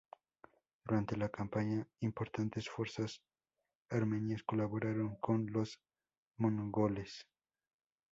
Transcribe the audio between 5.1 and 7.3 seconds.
con los mongoles.